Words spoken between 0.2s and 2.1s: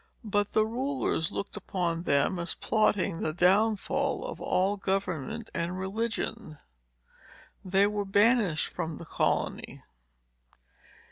But the rulers looked upon